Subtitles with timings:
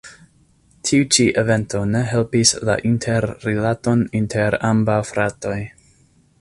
[0.87, 5.59] Tiu ĉi evento ne helpis la interrilaton inter ambaŭ fratoj.